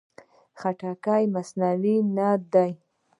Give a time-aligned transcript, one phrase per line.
[0.59, 2.65] خټکی مصنوعي نه ده.